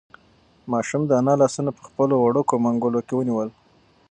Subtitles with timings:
[0.71, 3.49] ماشوم د انا لاسونه په خپلو وړوکو منگولو کې ونیول.